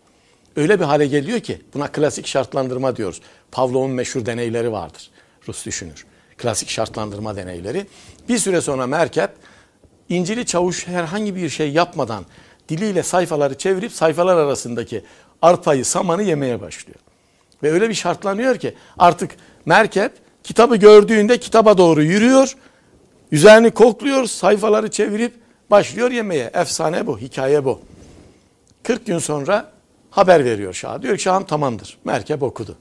Öyle 0.55 0.79
bir 0.79 0.85
hale 0.85 1.07
geliyor 1.07 1.39
ki 1.39 1.61
buna 1.73 1.91
klasik 1.91 2.27
şartlandırma 2.27 2.95
diyoruz. 2.95 3.21
Pavlov'un 3.51 3.91
meşhur 3.91 4.25
deneyleri 4.25 4.71
vardır. 4.71 5.11
Rus 5.47 5.65
düşünür. 5.65 6.05
Klasik 6.37 6.69
şartlandırma 6.69 7.35
deneyleri. 7.35 7.87
Bir 8.29 8.37
süre 8.37 8.61
sonra 8.61 8.87
merkep 8.87 9.29
İncili 10.09 10.45
Çavuş 10.45 10.87
herhangi 10.87 11.35
bir 11.35 11.49
şey 11.49 11.71
yapmadan 11.71 12.25
diliyle 12.69 13.03
sayfaları 13.03 13.57
çevirip 13.57 13.91
sayfalar 13.91 14.37
arasındaki 14.37 15.03
arpayı, 15.41 15.85
samanı 15.85 16.23
yemeye 16.23 16.61
başlıyor. 16.61 16.99
Ve 17.63 17.71
öyle 17.71 17.89
bir 17.89 17.93
şartlanıyor 17.93 18.57
ki 18.57 18.73
artık 18.97 19.35
merkep 19.65 20.11
kitabı 20.43 20.75
gördüğünde 20.75 21.39
kitaba 21.39 21.77
doğru 21.77 22.03
yürüyor. 22.03 22.55
Üzerini 23.31 23.71
kokluyor, 23.71 24.25
sayfaları 24.25 24.91
çevirip 24.91 25.33
başlıyor 25.71 26.11
yemeye. 26.11 26.51
Efsane 26.53 27.07
bu, 27.07 27.19
hikaye 27.19 27.65
bu. 27.65 27.79
40 28.83 29.05
gün 29.05 29.19
sonra 29.19 29.71
haber 30.11 30.45
veriyor 30.45 30.73
Şah. 30.73 31.01
Diyor 31.01 31.17
ki 31.17 31.23
Şahım 31.23 31.43
tamamdır. 31.43 31.97
Merkep 32.05 32.43
okudu. 32.43 32.77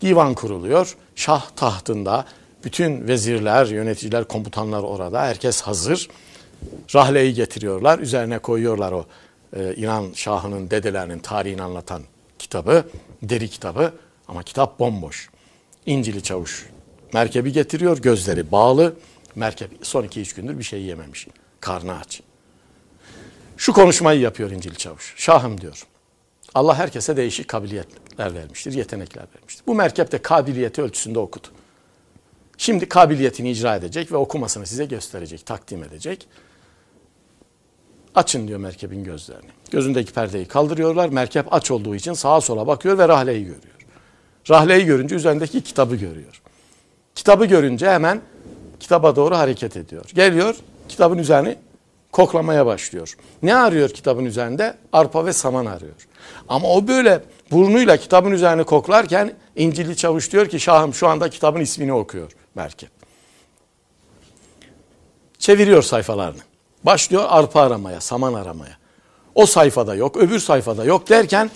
Divan 0.00 0.34
kuruluyor. 0.34 0.96
Şah 1.14 1.50
tahtında. 1.56 2.24
Bütün 2.64 3.08
vezirler, 3.08 3.66
yöneticiler, 3.66 4.24
komutanlar 4.24 4.82
orada. 4.82 5.22
Herkes 5.22 5.60
hazır. 5.60 6.08
Rahleyi 6.94 7.34
getiriyorlar. 7.34 7.98
Üzerine 7.98 8.38
koyuyorlar 8.38 8.92
o 8.92 9.06
e, 9.56 9.74
İran 9.74 10.12
Şahı'nın 10.14 10.70
dedelerinin 10.70 11.18
tarihini 11.18 11.62
anlatan 11.62 12.02
kitabı. 12.38 12.84
Deri 13.22 13.48
kitabı. 13.48 13.92
Ama 14.28 14.42
kitap 14.42 14.78
bomboş. 14.78 15.30
İncili 15.86 16.22
Çavuş. 16.22 16.66
Merkebi 17.12 17.52
getiriyor. 17.52 17.98
Gözleri 17.98 18.52
bağlı. 18.52 18.94
Merkep 19.34 19.70
son 19.82 20.04
iki 20.04 20.20
üç 20.20 20.34
gündür 20.34 20.58
bir 20.58 20.64
şey 20.64 20.82
yememiş. 20.82 21.28
Karnı 21.60 21.98
aç. 21.98 22.20
Şu 23.56 23.72
konuşmayı 23.72 24.20
yapıyor 24.20 24.50
İncil 24.50 24.74
Çavuş. 24.74 25.14
Şahım 25.16 25.60
diyor. 25.60 25.86
Allah 26.54 26.74
herkese 26.78 27.16
değişik 27.16 27.48
kabiliyetler 27.48 28.34
vermiştir, 28.34 28.72
yetenekler 28.72 29.24
vermiştir. 29.36 29.64
Bu 29.66 29.74
merkep 29.74 30.12
de 30.12 30.22
kabiliyeti 30.22 30.82
ölçüsünde 30.82 31.18
okudu. 31.18 31.48
Şimdi 32.58 32.88
kabiliyetini 32.88 33.50
icra 33.50 33.76
edecek 33.76 34.12
ve 34.12 34.16
okumasını 34.16 34.66
size 34.66 34.84
gösterecek, 34.84 35.46
takdim 35.46 35.84
edecek. 35.84 36.28
Açın 38.14 38.48
diyor 38.48 38.58
merkebin 38.58 39.04
gözlerini. 39.04 39.50
Gözündeki 39.70 40.12
perdeyi 40.12 40.44
kaldırıyorlar. 40.44 41.08
Merkep 41.08 41.52
aç 41.52 41.70
olduğu 41.70 41.94
için 41.94 42.12
sağa 42.12 42.40
sola 42.40 42.66
bakıyor 42.66 42.98
ve 42.98 43.08
rahleyi 43.08 43.40
görüyor. 43.44 43.74
Rahleyi 44.50 44.84
görünce 44.84 45.14
üzerindeki 45.14 45.60
kitabı 45.60 45.96
görüyor. 45.96 46.42
Kitabı 47.14 47.46
görünce 47.46 47.90
hemen 47.90 48.20
kitaba 48.80 49.16
doğru 49.16 49.36
hareket 49.36 49.76
ediyor. 49.76 50.04
Geliyor, 50.14 50.56
kitabın 50.88 51.18
üzerini 51.18 51.56
koklamaya 52.12 52.66
başlıyor. 52.66 53.16
Ne 53.42 53.54
arıyor 53.54 53.88
kitabın 53.88 54.24
üzerinde? 54.24 54.74
Arpa 54.92 55.26
ve 55.26 55.32
saman 55.32 55.66
arıyor. 55.66 56.08
Ama 56.48 56.68
o 56.68 56.88
böyle 56.88 57.22
burnuyla 57.50 57.96
kitabın 57.96 58.30
üzerine 58.30 58.62
koklarken 58.62 59.32
İncilli 59.56 59.96
Çavuş 59.96 60.32
diyor 60.32 60.48
ki 60.48 60.60
Şahım 60.60 60.94
şu 60.94 61.08
anda 61.08 61.30
kitabın 61.30 61.60
ismini 61.60 61.92
okuyor 61.92 62.32
merkep. 62.54 62.90
Çeviriyor 65.38 65.82
sayfalarını. 65.82 66.49
Başlıyor 66.84 67.24
arpa 67.28 67.60
aramaya, 67.60 68.00
saman 68.00 68.34
aramaya. 68.34 68.76
O 69.34 69.46
sayfada 69.46 69.94
yok, 69.94 70.16
öbür 70.16 70.38
sayfada 70.38 70.84
yok 70.84 71.08
derken 71.08 71.50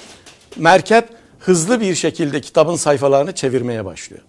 merkep 0.57 1.09
hızlı 1.39 1.81
bir 1.81 1.95
şekilde 1.95 2.41
kitabın 2.41 2.77
sayfalarını 2.77 3.35
çevirmeye 3.35 3.85
başlıyor. 3.85 4.23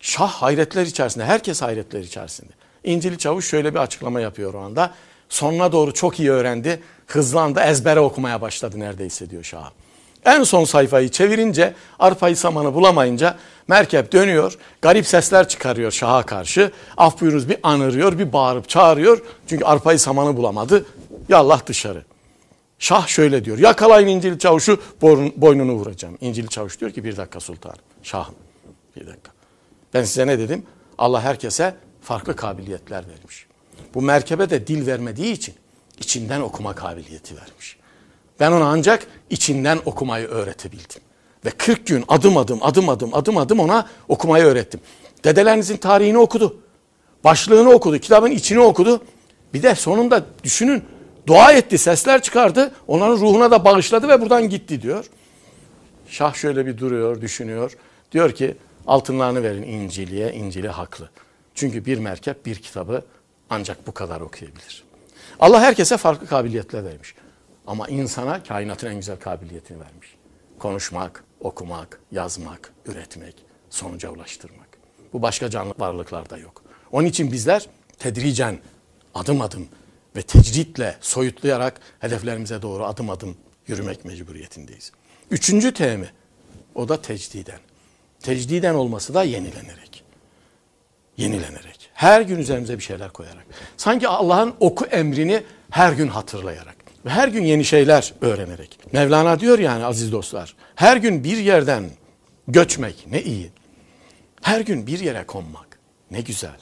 Şah 0.00 0.28
hayretler 0.28 0.86
içerisinde, 0.86 1.24
herkes 1.24 1.62
hayretler 1.62 2.00
içerisinde. 2.00 2.52
İncili 2.84 3.18
Çavuş 3.18 3.48
şöyle 3.48 3.74
bir 3.74 3.78
açıklama 3.78 4.20
yapıyor 4.20 4.54
o 4.54 4.60
anda. 4.60 4.94
Sonuna 5.28 5.72
doğru 5.72 5.94
çok 5.94 6.20
iyi 6.20 6.30
öğrendi. 6.30 6.82
Hızlandı, 7.06 7.60
ezbere 7.60 8.00
okumaya 8.00 8.40
başladı 8.40 8.80
neredeyse 8.80 9.30
diyor 9.30 9.44
Şah. 9.44 9.70
En 10.24 10.42
son 10.42 10.64
sayfayı 10.64 11.08
çevirince 11.08 11.74
arpayı 11.98 12.36
samanı 12.36 12.74
bulamayınca 12.74 13.36
merkep 13.68 14.12
dönüyor. 14.12 14.58
Garip 14.82 15.06
sesler 15.06 15.48
çıkarıyor 15.48 15.90
Şah'a 15.90 16.22
karşı. 16.22 16.72
Af 16.96 17.20
buyurunuz 17.20 17.48
bir 17.48 17.56
anırıyor, 17.62 18.18
bir 18.18 18.32
bağırıp 18.32 18.68
çağırıyor. 18.68 19.22
Çünkü 19.46 19.64
arpayı 19.64 19.98
samanı 19.98 20.36
bulamadı. 20.36 20.84
Yallah 21.28 21.66
dışarı. 21.66 22.04
Şah 22.78 23.06
şöyle 23.06 23.44
diyor. 23.44 23.58
Yakalayın 23.58 24.08
İncil 24.08 24.38
Çavuş'u 24.38 24.80
boynunu 25.36 25.72
vuracağım. 25.72 26.18
İncil 26.20 26.46
Çavuş 26.46 26.80
diyor 26.80 26.90
ki 26.90 27.04
bir 27.04 27.16
dakika 27.16 27.40
sultanım. 27.40 27.78
Şahım 28.02 28.34
bir 28.96 29.06
dakika. 29.06 29.32
Ben 29.94 30.04
size 30.04 30.26
ne 30.26 30.38
dedim? 30.38 30.66
Allah 30.98 31.20
herkese 31.20 31.74
farklı 32.02 32.36
kabiliyetler 32.36 33.04
vermiş. 33.08 33.46
Bu 33.94 34.02
merkebe 34.02 34.50
de 34.50 34.66
dil 34.66 34.86
vermediği 34.86 35.32
için 35.32 35.54
içinden 35.98 36.40
okuma 36.40 36.74
kabiliyeti 36.74 37.36
vermiş. 37.36 37.76
Ben 38.40 38.52
ona 38.52 38.64
ancak 38.64 39.06
içinden 39.30 39.78
okumayı 39.84 40.26
öğretebildim. 40.26 41.02
Ve 41.44 41.50
40 41.50 41.86
gün 41.86 42.04
adım 42.08 42.36
adım 42.36 42.58
adım 42.62 42.88
adım 42.88 43.14
adım 43.14 43.36
adım 43.36 43.60
ona 43.60 43.88
okumayı 44.08 44.44
öğrettim. 44.44 44.80
Dedelerinizin 45.24 45.76
tarihini 45.76 46.18
okudu. 46.18 46.56
Başlığını 47.24 47.70
okudu. 47.70 47.98
Kitabın 47.98 48.30
içini 48.30 48.60
okudu. 48.60 49.02
Bir 49.54 49.62
de 49.62 49.74
sonunda 49.74 50.26
düşünün 50.44 50.82
dua 51.26 51.52
etti, 51.52 51.78
sesler 51.78 52.22
çıkardı. 52.22 52.72
Onların 52.88 53.16
ruhuna 53.16 53.50
da 53.50 53.64
bağışladı 53.64 54.08
ve 54.08 54.20
buradan 54.20 54.48
gitti 54.48 54.82
diyor. 54.82 55.04
Şah 56.08 56.34
şöyle 56.34 56.66
bir 56.66 56.78
duruyor, 56.78 57.20
düşünüyor. 57.20 57.76
Diyor 58.12 58.32
ki 58.32 58.56
altınlarını 58.86 59.42
verin 59.42 59.62
İncil'e, 59.62 60.32
İncil'e 60.32 60.68
haklı. 60.68 61.10
Çünkü 61.54 61.84
bir 61.84 61.98
merkep 61.98 62.46
bir 62.46 62.54
kitabı 62.54 63.02
ancak 63.50 63.86
bu 63.86 63.92
kadar 63.92 64.20
okuyabilir. 64.20 64.84
Allah 65.40 65.60
herkese 65.60 65.96
farklı 65.96 66.26
kabiliyetler 66.26 66.84
vermiş. 66.84 67.14
Ama 67.72 67.88
insana 67.88 68.42
kainatın 68.42 68.86
en 68.86 68.94
güzel 68.94 69.16
kabiliyetini 69.16 69.80
vermiş. 69.80 70.14
Konuşmak, 70.58 71.24
okumak, 71.40 72.00
yazmak, 72.10 72.72
üretmek, 72.86 73.34
sonuca 73.70 74.10
ulaştırmak. 74.10 74.68
Bu 75.12 75.22
başka 75.22 75.50
canlı 75.50 75.74
varlıklarda 75.78 76.38
yok. 76.38 76.62
Onun 76.92 77.06
için 77.06 77.32
bizler 77.32 77.66
tedricen, 77.98 78.58
adım 79.14 79.40
adım 79.40 79.68
ve 80.16 80.22
tecritle 80.22 80.96
soyutlayarak 81.00 81.80
hedeflerimize 81.98 82.62
doğru 82.62 82.84
adım 82.84 83.10
adım 83.10 83.36
yürümek 83.66 84.04
mecburiyetindeyiz. 84.04 84.92
Üçüncü 85.30 85.74
temi, 85.74 86.10
o 86.74 86.88
da 86.88 87.02
tecdiden. 87.02 87.60
Tecdiden 88.20 88.74
olması 88.74 89.14
da 89.14 89.22
yenilenerek. 89.22 90.04
Yenilenerek. 91.16 91.90
Her 91.94 92.20
gün 92.20 92.38
üzerimize 92.38 92.78
bir 92.78 92.82
şeyler 92.82 93.10
koyarak. 93.10 93.44
Sanki 93.76 94.08
Allah'ın 94.08 94.54
oku 94.60 94.84
emrini 94.84 95.42
her 95.70 95.92
gün 95.92 96.08
hatırlayarak. 96.08 96.81
Her 97.06 97.28
gün 97.28 97.44
yeni 97.44 97.64
şeyler 97.64 98.14
öğrenerek. 98.20 98.78
Mevlana 98.92 99.40
diyor 99.40 99.58
yani 99.58 99.84
aziz 99.84 100.12
dostlar. 100.12 100.56
Her 100.74 100.96
gün 100.96 101.24
bir 101.24 101.36
yerden 101.36 101.90
göçmek 102.48 103.06
ne 103.10 103.22
iyi. 103.22 103.50
Her 104.42 104.60
gün 104.60 104.86
bir 104.86 104.98
yere 104.98 105.24
konmak 105.26 105.78
ne 106.10 106.20
güzel. 106.20 106.56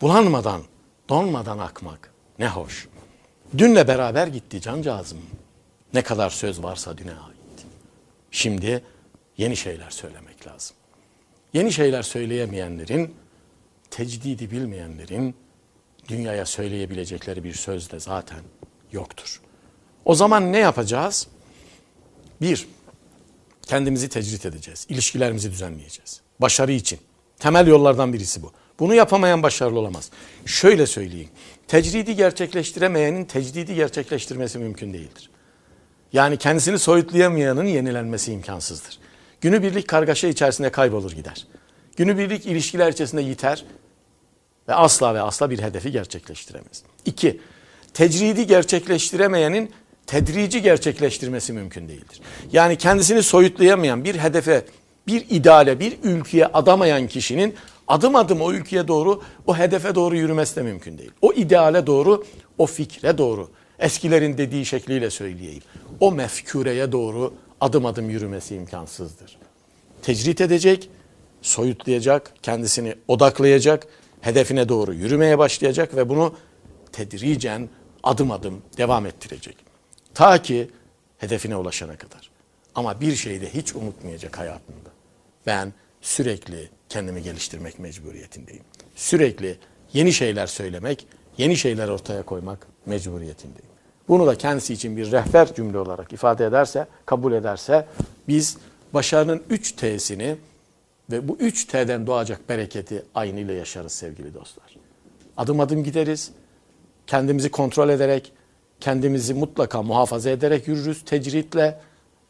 Bulanmadan, 0.00 0.62
donmadan 1.08 1.58
akmak 1.58 2.12
ne 2.38 2.48
hoş. 2.48 2.88
Dünle 3.58 3.88
beraber 3.88 4.26
gitti 4.26 4.60
cancağızım. 4.60 5.18
Ne 5.94 6.02
kadar 6.02 6.30
söz 6.30 6.62
varsa 6.62 6.98
düne 6.98 7.10
ait. 7.10 7.66
Şimdi 8.30 8.82
yeni 9.36 9.56
şeyler 9.56 9.90
söylemek 9.90 10.46
lazım. 10.46 10.76
Yeni 11.52 11.72
şeyler 11.72 12.02
söyleyemeyenlerin, 12.02 13.14
tecdidi 13.90 14.50
bilmeyenlerin 14.50 15.34
dünyaya 16.08 16.46
söyleyebilecekleri 16.46 17.44
bir 17.44 17.52
söz 17.52 17.90
de 17.90 18.00
zaten 18.00 18.40
yoktur. 18.92 19.40
O 20.06 20.14
zaman 20.14 20.52
ne 20.52 20.58
yapacağız? 20.58 21.26
Bir, 22.40 22.68
kendimizi 23.62 24.08
tecrit 24.08 24.46
edeceğiz. 24.46 24.86
İlişkilerimizi 24.88 25.50
düzenleyeceğiz. 25.50 26.20
Başarı 26.40 26.72
için. 26.72 26.98
Temel 27.38 27.66
yollardan 27.66 28.12
birisi 28.12 28.42
bu. 28.42 28.52
Bunu 28.78 28.94
yapamayan 28.94 29.42
başarılı 29.42 29.78
olamaz. 29.78 30.10
Şöyle 30.46 30.86
söyleyeyim. 30.86 31.28
Tecridi 31.68 32.16
gerçekleştiremeyenin 32.16 33.24
tecdidi 33.24 33.74
gerçekleştirmesi 33.74 34.58
mümkün 34.58 34.92
değildir. 34.92 35.30
Yani 36.12 36.36
kendisini 36.36 36.78
soyutlayamayanın 36.78 37.64
yenilenmesi 37.64 38.32
imkansızdır. 38.32 38.98
Günübirlik 39.40 39.88
kargaşa 39.88 40.28
içerisinde 40.28 40.70
kaybolur 40.70 41.12
gider. 41.12 41.46
Günübirlik 41.96 42.46
ilişkiler 42.46 42.92
içerisinde 42.92 43.22
yiter 43.22 43.64
ve 44.68 44.74
asla 44.74 45.14
ve 45.14 45.20
asla 45.20 45.50
bir 45.50 45.58
hedefi 45.58 45.92
gerçekleştiremez. 45.92 46.82
İki, 47.04 47.40
tecridi 47.94 48.46
gerçekleştiremeyenin 48.46 49.70
tedrici 50.06 50.62
gerçekleştirmesi 50.62 51.52
mümkün 51.52 51.88
değildir. 51.88 52.20
Yani 52.52 52.76
kendisini 52.76 53.22
soyutlayamayan 53.22 54.04
bir 54.04 54.14
hedefe, 54.14 54.64
bir 55.06 55.26
ideale, 55.30 55.80
bir 55.80 55.98
ülkeye 56.02 56.46
adamayan 56.46 57.06
kişinin 57.06 57.54
adım 57.88 58.16
adım 58.16 58.40
o 58.40 58.52
ülkeye 58.52 58.88
doğru, 58.88 59.22
o 59.46 59.56
hedefe 59.58 59.94
doğru 59.94 60.16
yürümesi 60.16 60.56
de 60.56 60.62
mümkün 60.62 60.98
değil. 60.98 61.10
O 61.22 61.32
ideale 61.32 61.86
doğru, 61.86 62.24
o 62.58 62.66
fikre 62.66 63.18
doğru, 63.18 63.50
eskilerin 63.78 64.38
dediği 64.38 64.66
şekliyle 64.66 65.10
söyleyeyim. 65.10 65.62
O 66.00 66.12
mefkureye 66.12 66.92
doğru 66.92 67.34
adım 67.60 67.86
adım 67.86 68.10
yürümesi 68.10 68.54
imkansızdır. 68.54 69.38
Tecrit 70.02 70.40
edecek, 70.40 70.90
soyutlayacak, 71.42 72.32
kendisini 72.42 72.94
odaklayacak, 73.08 73.86
hedefine 74.20 74.68
doğru 74.68 74.94
yürümeye 74.94 75.38
başlayacak 75.38 75.96
ve 75.96 76.08
bunu 76.08 76.34
tedricen 76.92 77.68
adım 78.02 78.30
adım 78.30 78.62
devam 78.78 79.06
ettirecek. 79.06 79.56
Ta 80.16 80.42
ki 80.42 80.70
hedefine 81.18 81.56
ulaşana 81.56 81.96
kadar. 81.96 82.30
Ama 82.74 83.00
bir 83.00 83.14
şeyi 83.16 83.40
de 83.40 83.54
hiç 83.54 83.74
unutmayacak 83.74 84.38
hayatında. 84.38 84.90
Ben 85.46 85.72
sürekli 86.00 86.68
kendimi 86.88 87.22
geliştirmek 87.22 87.78
mecburiyetindeyim. 87.78 88.62
Sürekli 88.94 89.58
yeni 89.92 90.12
şeyler 90.12 90.46
söylemek, 90.46 91.06
yeni 91.38 91.56
şeyler 91.56 91.88
ortaya 91.88 92.22
koymak 92.22 92.66
mecburiyetindeyim. 92.86 93.70
Bunu 94.08 94.26
da 94.26 94.38
kendisi 94.38 94.72
için 94.74 94.96
bir 94.96 95.12
rehber 95.12 95.54
cümle 95.54 95.78
olarak 95.78 96.12
ifade 96.12 96.46
ederse, 96.46 96.86
kabul 97.06 97.32
ederse 97.32 97.86
biz 98.28 98.56
başarının 98.94 99.42
3 99.50 99.72
T'sini 99.72 100.36
ve 101.10 101.28
bu 101.28 101.36
3 101.36 101.64
T'den 101.64 102.06
doğacak 102.06 102.48
bereketi 102.48 103.02
aynı 103.14 103.40
ile 103.40 103.52
yaşarız 103.52 103.92
sevgili 103.92 104.34
dostlar. 104.34 104.76
Adım 105.36 105.60
adım 105.60 105.84
gideriz. 105.84 106.30
Kendimizi 107.06 107.50
kontrol 107.50 107.88
ederek, 107.88 108.32
kendimizi 108.80 109.34
mutlaka 109.34 109.82
muhafaza 109.82 110.30
ederek 110.30 110.68
yürürüz 110.68 111.04
tecritle 111.04 111.80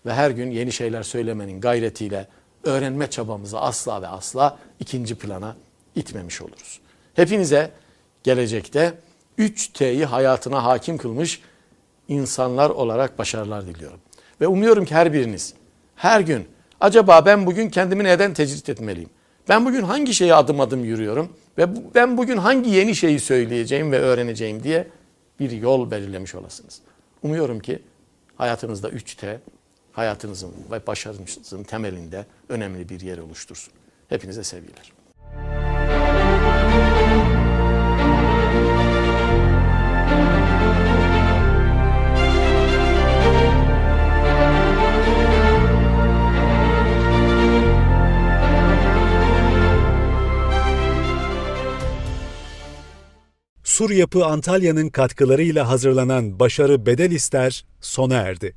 ve 0.07 0.15
her 0.15 0.31
gün 0.31 0.51
yeni 0.51 0.73
şeyler 0.73 1.03
söylemenin 1.03 1.61
gayretiyle 1.61 2.29
öğrenme 2.65 3.11
çabamızı 3.11 3.61
asla 3.61 4.03
ve 4.03 4.07
asla 4.07 4.59
ikinci 4.81 5.15
plana 5.15 5.57
itmemiş 5.95 6.43
oluruz. 6.43 6.81
Hepinize 7.15 7.71
gelecekte 8.23 8.95
3T'yi 9.39 10.05
hayatına 10.05 10.65
hakim 10.65 10.99
kılmış 10.99 11.41
insanlar 12.09 12.71
olarak 12.71 13.19
başarılar 13.19 13.67
diliyorum. 13.67 14.01
Ve 14.41 14.47
umuyorum 14.47 14.85
ki 14.85 14.95
her 14.95 15.13
biriniz 15.13 15.55
her 15.97 16.21
gün 16.21 16.45
acaba 16.81 17.27
ben 17.27 17.47
bugün 17.47 17.71
kendimi 17.71 18.05
neden 18.05 18.35
tecrit 18.35 18.69
etmeliyim? 18.69 19.11
Ben 19.49 19.65
bugün 19.67 19.83
hangi 19.83 20.15
şeye 20.15 20.35
adım 20.35 20.61
adım 20.61 20.85
yürüyorum 20.85 21.33
ve 21.59 21.95
ben 21.95 22.17
bugün 22.17 22.37
hangi 22.37 22.71
yeni 22.71 22.95
şeyi 22.95 23.21
söyleyeceğim 23.21 23.93
ve 23.93 23.99
öğreneceğim 23.99 24.63
diye 24.63 24.87
bir 25.41 25.51
yol 25.51 25.91
belirlemiş 25.91 26.35
olasınız. 26.35 26.81
Umuyorum 27.23 27.61
ki 27.61 27.83
hayatınızda 28.37 28.89
3T 28.89 29.39
hayatınızın 29.93 30.55
ve 30.71 30.87
başarınızın 30.87 31.63
temelinde 31.63 32.27
önemli 32.49 32.89
bir 32.89 33.01
yer 33.01 33.19
oluştursun. 33.19 33.73
Hepinize 34.09 34.45
sevgiler. 34.45 34.93
Sur 53.77 53.91
Yapı 53.91 54.25
Antalya'nın 54.25 54.89
katkılarıyla 54.89 55.69
hazırlanan 55.69 56.41
Başarı 56.41 56.87
Bedel 56.87 57.11
İster 57.11 57.65
sona 57.81 58.15
erdi. 58.15 58.55